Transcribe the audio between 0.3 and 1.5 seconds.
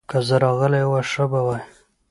راغلی وای، ښه به